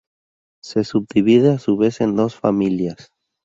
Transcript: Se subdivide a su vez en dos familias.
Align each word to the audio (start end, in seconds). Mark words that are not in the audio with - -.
Se 0.63 0.83
subdivide 0.83 1.51
a 1.51 1.59
su 1.59 1.77
vez 1.77 2.01
en 2.01 2.15
dos 2.15 2.33
familias. 2.33 3.11